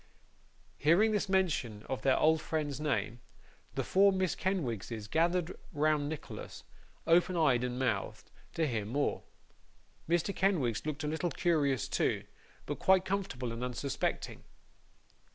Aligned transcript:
Hearing 0.79 1.11
this 1.11 1.29
mention 1.29 1.83
of 1.87 2.01
their 2.01 2.17
old 2.17 2.41
friend's 2.41 2.79
name, 2.79 3.19
the 3.75 3.83
four 3.83 4.11
Miss 4.11 4.33
Kenwigses 4.33 5.07
gathered 5.07 5.55
round 5.71 6.09
Nicholas, 6.09 6.63
open 7.05 7.37
eyed 7.37 7.63
and 7.63 7.77
mouthed, 7.77 8.31
to 8.55 8.65
hear 8.65 8.83
more. 8.83 9.21
Mr. 10.09 10.35
Kenwigs 10.35 10.87
looked 10.87 11.03
a 11.03 11.07
little 11.07 11.29
curious 11.29 11.87
too, 11.87 12.23
but 12.65 12.79
quite 12.79 13.05
comfortable 13.05 13.51
and 13.53 13.63
unsuspecting. 13.63 14.43